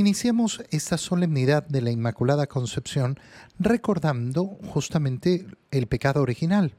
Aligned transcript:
Iniciamos 0.00 0.62
esta 0.70 0.96
solemnidad 0.96 1.62
de 1.66 1.82
la 1.82 1.90
Inmaculada 1.90 2.46
Concepción 2.46 3.20
recordando 3.58 4.46
justamente 4.64 5.46
el 5.70 5.88
pecado 5.88 6.22
original. 6.22 6.74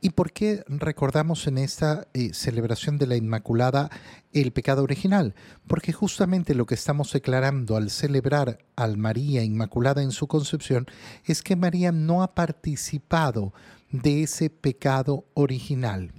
¿Y 0.00 0.10
por 0.10 0.30
qué 0.30 0.62
recordamos 0.68 1.48
en 1.48 1.58
esta 1.58 2.06
eh, 2.14 2.32
celebración 2.32 2.96
de 2.96 3.08
la 3.08 3.16
Inmaculada 3.16 3.90
el 4.32 4.52
pecado 4.52 4.84
original? 4.84 5.34
Porque 5.66 5.92
justamente 5.92 6.54
lo 6.54 6.64
que 6.64 6.76
estamos 6.76 7.12
declarando 7.12 7.76
al 7.76 7.90
celebrar 7.90 8.60
al 8.76 8.98
María 8.98 9.42
Inmaculada 9.42 10.04
en 10.04 10.12
su 10.12 10.28
concepción 10.28 10.86
es 11.24 11.42
que 11.42 11.56
María 11.56 11.90
no 11.90 12.22
ha 12.22 12.36
participado 12.36 13.52
de 13.90 14.22
ese 14.22 14.48
pecado 14.48 15.24
original. 15.34 16.12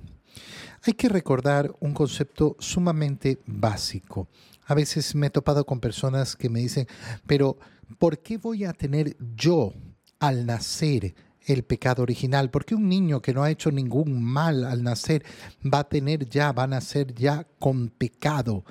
Hay 0.88 0.94
que 0.94 1.10
recordar 1.10 1.74
un 1.80 1.96
concepto 1.96 2.56
sumamente 2.60 3.40
básico. 3.48 4.28
A 4.68 4.76
veces 4.76 5.16
me 5.16 5.28
he 5.28 5.30
topado 5.32 5.66
con 5.66 5.80
personas 5.80 6.36
que 6.36 6.48
me 6.48 6.60
dicen, 6.60 6.86
pero 7.26 7.58
¿por 7.98 8.20
qué 8.20 8.38
voy 8.38 8.66
a 8.66 8.74
tener 8.74 9.18
yo 9.36 9.74
al 10.20 10.46
nacer 10.46 11.16
el 11.48 11.64
pecado 11.64 12.04
original? 12.04 12.52
¿Por 12.52 12.66
qué 12.66 12.76
un 12.76 12.88
niño 12.88 13.20
que 13.20 13.34
no 13.34 13.42
ha 13.42 13.50
hecho 13.50 13.72
ningún 13.72 14.24
mal 14.24 14.64
al 14.64 14.84
nacer 14.84 15.26
va 15.66 15.80
a 15.80 15.90
tener 15.90 16.30
ya, 16.30 16.52
va 16.52 16.66
a 16.66 16.68
nacer 16.68 17.16
ya 17.16 17.48
con 17.58 17.90
pecado? 17.90 18.64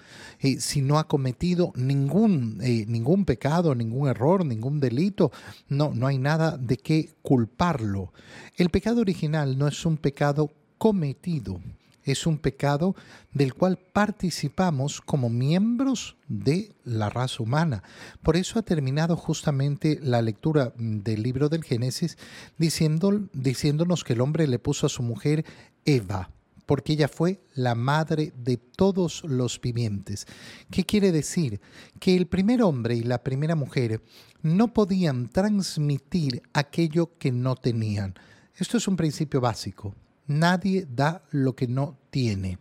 Si 0.61 0.83
no 0.83 1.01
ha 1.01 1.09
cometido 1.09 1.73
ningún, 1.75 2.61
eh, 2.63 2.85
ningún 2.87 3.25
pecado, 3.25 3.75
ningún 3.75 4.09
error, 4.09 4.47
ningún 4.47 4.79
delito, 4.79 5.33
no, 5.69 5.93
no 5.93 6.07
hay 6.07 6.19
nada 6.19 6.59
de 6.59 6.77
qué 6.77 7.11
culparlo. 7.23 8.13
El 8.57 8.71
pecado 8.71 9.01
original 9.01 9.59
no 9.59 9.67
es 9.67 9.85
un 9.85 9.97
pecado 9.97 10.53
cometido 10.79 11.61
es 12.05 12.27
un 12.27 12.39
pecado 12.39 12.95
del 13.33 13.55
cual 13.55 13.79
participamos 13.79 15.01
como 15.01 15.29
miembros 15.31 16.17
de 16.29 16.75
la 16.85 17.11
raza 17.11 17.43
humana. 17.43 17.83
Por 18.23 18.37
eso 18.37 18.59
ha 18.59 18.63
terminado 18.63 19.17
justamente 19.17 19.99
la 20.03 20.23
lectura 20.23 20.73
del 20.77 21.23
libro 21.23 21.49
del 21.49 21.65
Génesis 21.65 22.19
diciéndonos 22.59 24.05
que 24.05 24.13
el 24.13 24.21
hombre 24.21 24.47
le 24.47 24.59
puso 24.59 24.87
a 24.87 24.91
su 24.91 25.03
mujer 25.03 25.45
Eva 25.85 26.31
porque 26.67 26.95
ella 26.95 27.09
fue 27.09 27.43
la 27.55 27.75
madre 27.75 28.33
de 28.37 28.57
todos 28.57 29.23
los 29.25 29.61
vivientes. 29.61 30.27
¿Qué 30.71 30.85
quiere 30.85 31.13
decir? 31.13 31.61
Que 32.01 32.17
el 32.17 32.27
primer 32.27 32.63
hombre 32.63 32.95
y 32.95 33.03
la 33.03 33.23
primera 33.23 33.55
mujer 33.55 34.01
no 34.43 34.73
podían 34.73 35.29
transmitir 35.29 36.43
aquello 36.53 37.19
que 37.19 37.33
no 37.33 37.57
tenían. 37.57 38.15
Esto 38.57 38.79
es 38.79 38.89
un 38.89 38.97
principio 38.97 39.41
básico. 39.41 39.95
Nadie 40.27 40.87
da 40.89 41.25
lo 41.31 41.55
que 41.55 41.69
no 41.69 41.99
tiene. 42.11 42.59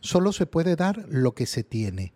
Solo 0.00 0.32
se 0.32 0.46
puede 0.46 0.76
dar 0.76 1.06
lo 1.08 1.34
que 1.34 1.46
se 1.46 1.64
tiene. 1.64 2.12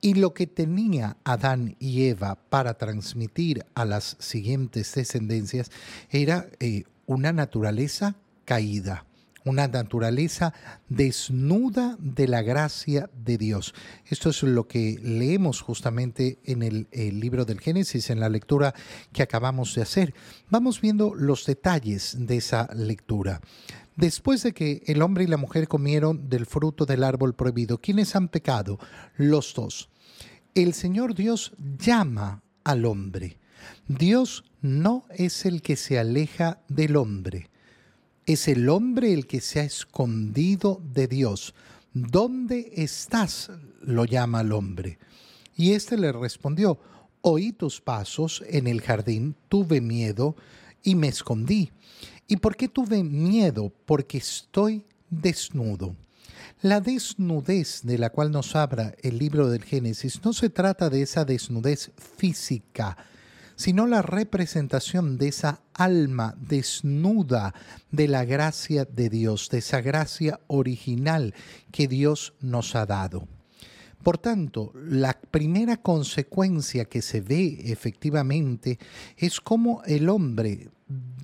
Y 0.00 0.14
lo 0.14 0.34
que 0.34 0.46
tenía 0.46 1.16
Adán 1.24 1.76
y 1.78 2.04
Eva 2.04 2.38
para 2.48 2.74
transmitir 2.74 3.64
a 3.74 3.84
las 3.84 4.16
siguientes 4.20 4.94
descendencias 4.94 5.70
era 6.10 6.48
eh, 6.60 6.84
una 7.06 7.32
naturaleza 7.32 8.16
caída, 8.44 9.06
una 9.46 9.68
naturaleza 9.68 10.52
desnuda 10.88 11.96
de 12.00 12.26
la 12.26 12.42
gracia 12.42 13.08
de 13.14 13.38
Dios. 13.38 13.74
Esto 14.04 14.30
es 14.30 14.42
lo 14.42 14.66
que 14.66 14.98
leemos 15.02 15.60
justamente 15.60 16.40
en 16.44 16.62
el, 16.62 16.88
libro 17.20 17.44
del 17.44 17.60
Génesis, 17.60 18.10
en 18.10 18.18
la 18.18 18.28
lectura 18.28 18.74
que 19.12 19.22
acabamos 19.22 19.74
de 19.74 19.82
hacer. 19.82 20.14
Vamos 20.50 20.80
viendo 20.80 21.14
los 21.14 21.46
detalles 21.46 22.16
de 22.18 22.38
esa 22.38 22.68
lectura. 22.74 23.40
Después 23.94 24.42
de 24.42 24.52
que 24.52 24.82
el 24.86 25.00
hombre 25.00 25.24
y 25.24 25.28
la 25.28 25.36
mujer 25.36 25.68
comieron 25.68 26.28
del 26.28 26.44
fruto 26.44 26.84
del 26.84 27.04
árbol 27.04 27.34
prohibido, 27.34 27.80
¿quiénes 27.80 28.16
han 28.16 28.28
pecado? 28.28 28.78
Los 29.16 29.54
dos. 29.54 29.88
El 30.54 30.74
Señor 30.74 31.14
Dios 31.14 31.52
llama 31.78 32.42
al 32.64 32.84
hombre. 32.84 33.38
Dios 33.86 34.44
no 34.60 35.04
es 35.10 35.46
el 35.46 35.62
que 35.62 35.76
se 35.76 36.00
aleja 36.00 36.60
del 36.68 36.96
hombre. 36.96 37.48
Es 38.26 38.48
el 38.48 38.68
hombre 38.68 39.12
el 39.12 39.28
que 39.28 39.40
se 39.40 39.60
ha 39.60 39.64
escondido 39.64 40.82
de 40.92 41.06
Dios. 41.06 41.54
¿Dónde 41.94 42.72
estás? 42.74 43.50
lo 43.80 44.04
llama 44.04 44.40
al 44.40 44.50
hombre. 44.50 44.98
Y 45.54 45.72
éste 45.72 45.96
le 45.96 46.10
respondió, 46.10 46.80
oí 47.22 47.52
tus 47.52 47.80
pasos 47.80 48.42
en 48.48 48.66
el 48.66 48.80
jardín, 48.80 49.36
tuve 49.48 49.80
miedo 49.80 50.34
y 50.82 50.96
me 50.96 51.06
escondí. 51.06 51.70
¿Y 52.26 52.38
por 52.38 52.56
qué 52.56 52.68
tuve 52.68 53.04
miedo? 53.04 53.72
Porque 53.86 54.18
estoy 54.18 54.84
desnudo. 55.08 55.94
La 56.62 56.80
desnudez 56.80 57.82
de 57.84 57.96
la 57.96 58.10
cual 58.10 58.32
nos 58.32 58.56
habla 58.56 58.94
el 59.02 59.18
libro 59.18 59.48
del 59.48 59.62
Génesis 59.62 60.24
no 60.24 60.32
se 60.32 60.50
trata 60.50 60.90
de 60.90 61.02
esa 61.02 61.24
desnudez 61.24 61.92
física, 62.16 62.96
sino 63.56 63.86
la 63.86 64.02
representación 64.02 65.18
de 65.18 65.28
esa 65.28 65.62
alma 65.74 66.36
desnuda 66.38 67.54
de 67.90 68.06
la 68.06 68.24
gracia 68.24 68.84
de 68.84 69.08
Dios, 69.08 69.48
de 69.50 69.58
esa 69.58 69.80
gracia 69.80 70.40
original 70.46 71.34
que 71.72 71.88
Dios 71.88 72.34
nos 72.40 72.76
ha 72.76 72.86
dado. 72.86 73.26
Por 74.02 74.18
tanto, 74.18 74.72
la 74.74 75.18
primera 75.18 75.78
consecuencia 75.78 76.84
que 76.84 77.02
se 77.02 77.20
ve 77.20 77.58
efectivamente 77.64 78.78
es 79.16 79.40
cómo 79.40 79.82
el 79.84 80.08
hombre, 80.08 80.70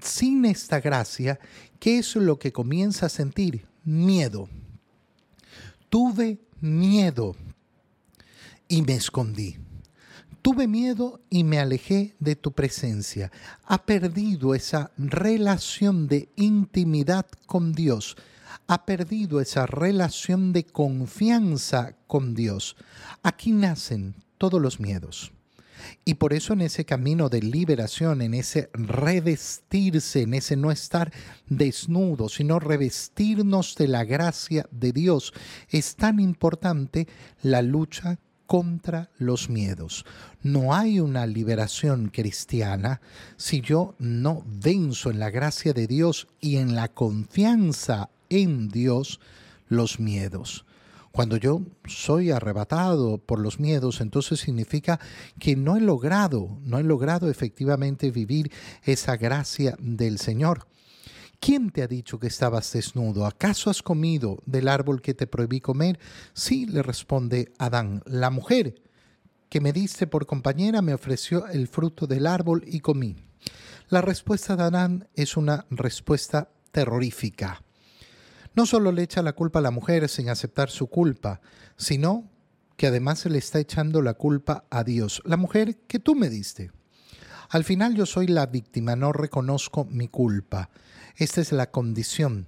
sin 0.03 0.45
esta 0.45 0.81
gracia, 0.81 1.39
¿qué 1.79 1.99
es 1.99 2.17
lo 2.17 2.41
que 2.41 2.51
comienza 2.51 3.07
a 3.07 3.09
sentir? 3.09 3.67
Miedo. 3.85 4.49
Tuve 5.89 6.41
miedo 6.61 7.37
y 8.67 8.83
me 8.83 8.95
escondí. 8.95 9.59
Tuve 10.43 10.67
miedo 10.67 11.21
y 11.31 11.45
me 11.45 11.59
alejé 11.59 12.15
de 12.19 12.37
tu 12.37 12.53
presencia. 12.53 13.31
Ha 13.65 13.87
perdido 13.87 14.55
esa 14.55 14.91
relación 14.99 16.09
de 16.09 16.29
intimidad 16.37 17.27
con 17.47 17.73
Dios 17.73 18.17
ha 18.67 18.87
perdido 18.87 19.41
esa 19.41 19.67
relación 19.67 20.53
de 20.53 20.65
confianza 20.65 21.97
con 22.07 22.35
Dios. 22.35 22.77
Aquí 23.23 23.53
nacen 23.53 24.15
todos 24.39 24.61
los 24.61 24.81
miedos. 24.81 25.33
Y 26.05 26.15
por 26.15 26.33
eso 26.33 26.53
en 26.53 26.61
ese 26.61 26.85
camino 26.85 27.29
de 27.29 27.43
liberación, 27.43 28.23
en 28.23 28.35
ese 28.35 28.71
revestirse, 28.73 30.23
en 30.23 30.35
ese 30.35 30.57
no 30.57 30.71
estar 30.71 31.13
desnudo, 31.49 32.29
sino 32.29 32.61
revestirnos 32.61 33.75
de 33.75 33.89
la 33.89 34.05
gracia 34.05 34.69
de 34.71 34.93
Dios, 34.93 35.33
es 35.69 35.97
tan 35.97 36.21
importante 36.21 37.09
la 37.43 37.63
lucha 37.63 38.21
contra 38.53 39.09
los 39.17 39.49
miedos. 39.49 40.05
No 40.43 40.75
hay 40.75 41.01
una 41.01 41.27
liberación 41.27 42.11
cristiana 42.11 43.01
si 43.39 43.63
yo 43.63 43.95
no 43.99 44.45
venzo 44.45 45.11
en 45.11 45.21
la 45.21 45.31
gracia 45.31 45.73
de 45.73 45.87
Dios 45.87 46.29
y 46.39 46.59
en 46.59 46.75
la 46.75 46.89
confianza 46.89 48.11
en 48.29 48.69
Dios 48.69 49.21
los 49.69 49.99
miedos. 50.01 50.67
Cuando 51.13 51.39
yo 51.39 51.63
soy 51.87 52.31
arrebatado 52.31 53.17
por 53.17 53.39
los 53.39 53.59
miedos, 53.59 54.03
entonces 54.03 54.41
significa 54.41 55.01
que 55.39 55.57
no 55.57 55.79
he 55.79 55.81
logrado, 55.81 56.59
no 56.63 56.79
he 56.79 56.83
logrado 56.83 57.31
efectivamente 57.31 58.11
vivir 58.11 58.53
esa 58.83 59.17
gracia 59.17 59.79
del 59.81 60.19
Señor. 60.19 60.67
¿Quién 61.45 61.71
te 61.71 61.83
ha 61.83 61.89
dicho 61.89 62.21
que 62.21 62.29
estabas 62.29 62.73
desnudo? 62.73 63.27
¿Acaso 63.27 63.69
has 63.69 63.83
comido 63.83 64.39
del 64.47 64.69
árbol 64.69 65.03
que 65.03 65.13
te 65.13 65.27
prohibí 65.27 65.61
comer? 65.61 65.99
Sí, 66.33 66.67
le 66.67 66.83
responde 66.83 67.53
Adán. 67.59 68.03
La 68.07 68.31
mujer 68.31 68.81
que 69.49 69.61
me 69.61 69.73
diste 69.73 70.07
por 70.07 70.27
compañera 70.27 70.83
me 70.83 70.95
ofreció 70.95 71.49
el 71.49 71.67
fruto 71.67 72.07
del 72.07 72.29
árbol 72.29 72.63
y 72.65 72.79
comí. 72.79 73.17
La 73.89 74.01
respuesta 74.01 74.55
de 74.55 74.63
Adán 74.63 75.09
es 75.15 75.37
una 75.37 75.67
respuesta 75.71 76.53
terrorífica 76.71 77.61
no 78.55 78.67
solo 78.67 78.93
le 78.93 79.03
echa 79.03 79.23
la 79.23 79.33
culpa 79.33 79.59
a 79.59 79.63
la 79.63 79.71
mujer 79.71 80.09
sin 80.09 80.29
aceptar 80.29 80.71
su 80.71 80.89
culpa, 80.89 81.41
sino 81.77 82.31
que 82.77 82.87
además 82.87 83.21
se 83.21 83.31
le 83.31 83.39
está 83.39 83.59
echando 83.61 84.03
la 84.03 84.15
culpa 84.15 84.65
a 84.71 84.85
Dios, 84.85 85.23
la 85.25 85.37
mujer 85.37 85.79
que 85.87 85.99
tú 85.99 86.15
me 86.15 86.29
diste. 86.29 86.71
Al 87.53 87.65
final 87.65 87.95
yo 87.95 88.07
soy 88.07 88.29
la 88.29 88.47
víctima, 88.47 88.97
no 88.97 89.13
reconozco 89.13 89.85
mi 89.85 90.09
culpa. 90.09 90.71
Esta 91.17 91.43
es 91.43 91.53
la 91.53 91.71
condición 91.71 92.47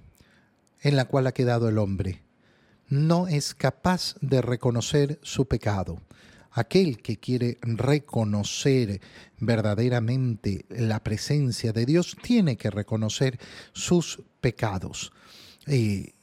en 0.81 0.95
la 0.95 1.05
cual 1.05 1.27
ha 1.27 1.31
quedado 1.31 1.69
el 1.69 1.77
hombre. 1.77 2.23
No 2.89 3.27
es 3.27 3.53
capaz 3.53 4.15
de 4.21 4.41
reconocer 4.41 5.19
su 5.21 5.47
pecado. 5.47 6.01
Aquel 6.49 7.03
que 7.03 7.17
quiere 7.17 7.59
reconocer 7.61 8.99
verdaderamente 9.37 10.65
la 10.69 11.03
presencia 11.03 11.71
de 11.71 11.85
Dios 11.85 12.17
tiene 12.23 12.57
que 12.57 12.71
reconocer 12.71 13.39
sus 13.73 14.23
pecados. 14.41 15.13
Eh, 15.67 16.15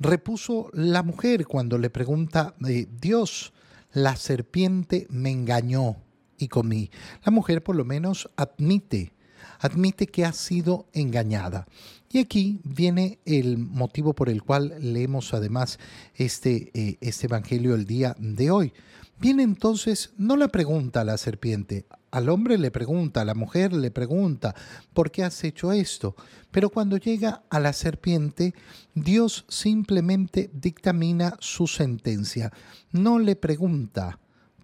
repuso 0.00 0.70
la 0.72 1.02
mujer 1.02 1.46
cuando 1.46 1.76
le 1.76 1.90
pregunta, 1.90 2.54
eh, 2.66 2.88
Dios, 2.90 3.52
la 3.92 4.16
serpiente 4.16 5.06
me 5.10 5.30
engañó 5.30 5.98
y 6.38 6.48
comí. 6.48 6.90
La 7.24 7.32
mujer 7.32 7.62
por 7.62 7.76
lo 7.76 7.84
menos 7.84 8.30
admite, 8.36 9.12
admite 9.60 10.06
que 10.06 10.24
ha 10.24 10.32
sido 10.32 10.86
engañada. 10.92 11.66
Y 12.10 12.18
aquí 12.18 12.60
viene 12.62 13.18
el 13.24 13.58
motivo 13.58 14.14
por 14.14 14.28
el 14.28 14.42
cual 14.42 14.74
leemos 14.80 15.34
además 15.34 15.78
este, 16.14 16.70
eh, 16.74 16.96
este 17.00 17.26
Evangelio 17.26 17.74
el 17.74 17.86
día 17.86 18.14
de 18.18 18.50
hoy, 18.50 18.72
Viene 19.18 19.44
entonces, 19.44 20.12
no 20.18 20.36
le 20.36 20.48
pregunta 20.48 21.00
a 21.00 21.04
la 21.04 21.16
serpiente, 21.16 21.86
al 22.10 22.28
hombre 22.28 22.58
le 22.58 22.70
pregunta, 22.70 23.20
a 23.20 23.24
la 23.24 23.34
mujer 23.34 23.72
le 23.72 23.90
pregunta, 23.90 24.54
¿por 24.92 25.10
qué 25.10 25.22
has 25.22 25.42
hecho 25.44 25.72
esto? 25.72 26.16
Pero 26.50 26.68
cuando 26.68 26.96
llega 26.96 27.42
a 27.48 27.60
la 27.60 27.72
serpiente, 27.72 28.54
Dios 28.94 29.44
simplemente 29.48 30.50
dictamina 30.52 31.36
su 31.38 31.66
sentencia. 31.66 32.52
No 32.90 33.18
le 33.18 33.36
pregunta 33.36 34.18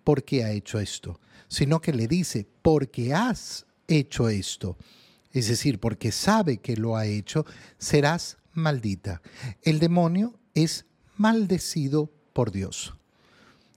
por 0.05 0.25
qué 0.25 0.45
ha 0.45 0.51
hecho 0.51 0.79
esto, 0.81 1.21
sino 1.49 1.81
que 1.81 1.93
le 1.93 2.07
dice, 2.07 2.47
porque 2.63 3.15
has 3.15 3.67
hecho 3.89 4.29
esto. 4.29 4.77
Es 5.33 5.49
decir, 5.49 5.79
porque 5.79 6.13
sabe 6.13 6.59
que 6.59 6.77
lo 6.77 6.97
ha 6.97 7.07
hecho, 7.07 7.47
serás 7.79 8.39
maldita. 8.53 9.23
El 9.63 9.79
demonio 9.79 10.39
es 10.55 10.87
maldecido 11.17 12.11
por 12.33 12.51
Dios. 12.51 12.95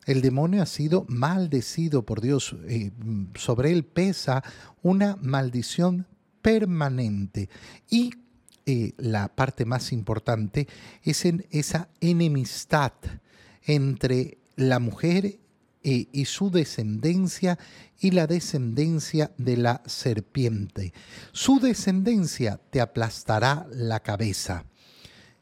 El 0.06 0.22
demonio 0.22 0.62
ha 0.62 0.66
sido 0.66 1.06
maldecido 1.08 2.04
por 2.06 2.22
Dios. 2.22 2.56
Eh, 2.68 2.92
sobre 3.36 3.72
él 3.72 3.86
pesa 3.86 4.44
una 4.82 5.16
maldición 5.22 6.08
permanente. 6.42 7.50
Y 7.90 8.12
eh, 8.66 8.94
la 8.98 9.30
parte 9.30 9.66
más 9.66 9.92
importante 9.92 10.68
es 11.04 11.26
en 11.26 11.46
esa 11.52 11.90
enemistad 12.02 12.94
entre 13.64 14.38
la 14.56 14.80
mujer 14.80 15.40
eh, 15.84 16.08
y 16.12 16.26
su 16.26 16.50
descendencia 16.50 17.60
y 18.00 18.12
la 18.12 18.28
descendencia 18.28 19.32
de 19.38 19.58
la 19.58 19.82
serpiente. 19.86 20.94
Su 21.32 21.60
descendencia 21.60 22.60
te 22.70 22.82
aplastará 22.82 23.68
la 23.72 24.00
cabeza 24.00 24.66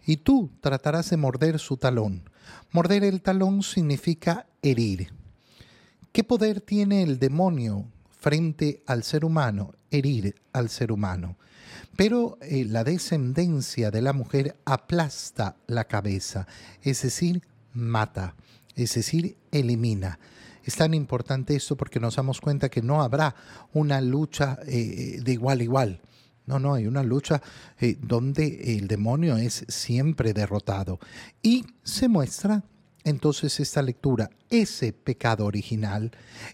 y 0.06 0.18
tú 0.18 0.50
tratarás 0.62 1.10
de 1.10 1.18
morder 1.18 1.60
su 1.60 1.78
talón. 1.78 2.24
Morder 2.72 3.04
el 3.04 3.22
talón 3.22 3.64
significa 3.64 4.48
herir. 4.62 5.14
¿Qué 6.12 6.24
poder 6.24 6.62
tiene 6.62 7.04
el 7.04 7.20
demonio 7.20 7.86
frente 8.20 8.84
al 8.86 9.04
ser 9.04 9.26
humano? 9.26 9.74
Herir 9.92 10.36
al 10.54 10.70
ser 10.70 10.92
humano. 10.92 11.38
Pero 11.96 12.38
eh, 12.42 12.66
la 12.66 12.84
descendencia 12.84 13.92
de 13.92 14.02
la 14.02 14.14
mujer 14.14 14.58
aplasta 14.66 15.56
la 15.68 15.86
cabeza, 15.86 16.48
es 16.82 17.02
decir, 17.02 17.44
mata, 17.74 18.36
es 18.76 18.96
decir, 18.96 19.38
elimina. 19.52 20.20
Es 20.64 20.76
tan 20.76 20.94
importante 20.94 21.56
esto 21.56 21.76
porque 21.76 22.00
nos 22.00 22.16
damos 22.16 22.40
cuenta 22.40 22.70
que 22.70 22.82
no 22.82 23.02
habrá 23.02 23.36
una 23.74 24.00
lucha 24.00 24.60
eh, 24.68 25.20
de 25.22 25.34
igual 25.34 25.60
a 25.60 25.64
igual. 25.64 26.02
No, 26.46 26.60
no, 26.60 26.74
hay 26.74 26.88
una 26.88 27.04
lucha 27.04 27.42
eh, 27.80 27.98
donde 28.00 28.78
el 28.78 28.88
demonio 28.88 29.38
es 29.38 29.66
siempre 29.68 30.34
derrotado. 30.34 31.00
Y 31.42 31.66
se 31.84 32.08
muestra 32.08 32.64
entonces 33.04 33.60
esta 33.60 33.82
lectura, 33.82 34.30
ese 34.50 34.94
pecado 34.94 35.46
original, 35.46 36.12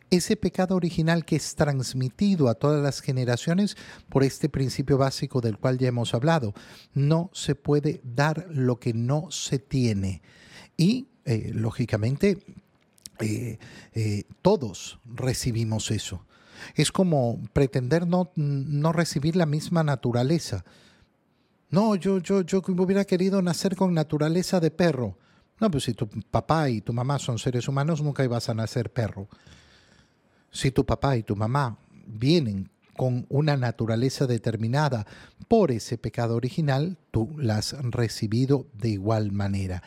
ese 0.09 0.37
pecado 0.37 0.75
original 0.75 1.25
que 1.25 1.35
es 1.35 1.55
transmitido 1.55 2.47
a 2.47 2.55
todas 2.55 2.81
las 2.81 3.01
generaciones 3.01 3.75
por 4.07 4.23
este 4.23 4.47
principio 4.47 4.97
básico 4.97 5.41
del 5.41 5.57
cual 5.57 5.77
ya 5.77 5.89
hemos 5.89 6.13
hablado. 6.13 6.53
No 6.93 7.29
se 7.33 7.55
puede 7.55 8.01
dar 8.03 8.47
lo 8.49 8.79
que 8.79 8.93
no 8.93 9.29
se 9.31 9.59
tiene. 9.59 10.21
Y, 10.77 11.07
eh, 11.27 11.51
lógicamente, 11.53 12.39
eh, 13.19 14.23
todos 14.41 14.99
recibimos 15.05 15.91
eso. 15.91 16.23
Es 16.75 16.91
como 16.91 17.39
pretender 17.53 18.07
no, 18.07 18.31
no 18.35 18.93
recibir 18.93 19.35
la 19.35 19.45
misma 19.45 19.83
naturaleza. 19.83 20.65
No, 21.69 21.95
yo, 21.95 22.19
yo, 22.19 22.41
yo 22.41 22.63
hubiera 22.65 23.03
querido 23.05 23.41
nacer 23.41 23.75
con 23.75 23.93
naturaleza 23.93 24.59
de 24.59 24.71
perro. 24.71 25.17
No, 25.59 25.69
pues 25.69 25.83
si 25.83 25.93
tu 25.93 26.07
papá 26.07 26.69
y 26.69 26.81
tu 26.81 26.93
mamá 26.93 27.19
son 27.19 27.39
seres 27.39 27.67
humanos, 27.67 28.01
nunca 28.01 28.23
ibas 28.23 28.47
a 28.47 28.53
nacer 28.53 28.91
perro. 28.91 29.27
Si 30.49 30.71
tu 30.71 30.85
papá 30.85 31.17
y 31.17 31.23
tu 31.23 31.35
mamá 31.35 31.77
vienen 32.05 32.69
con 32.95 33.25
una 33.29 33.57
naturaleza 33.57 34.27
determinada 34.27 35.05
por 35.47 35.71
ese 35.71 35.97
pecado 35.97 36.35
original, 36.35 36.97
tú 37.11 37.35
la 37.37 37.57
has 37.57 37.75
recibido 37.91 38.65
de 38.73 38.89
igual 38.89 39.31
manera. 39.31 39.83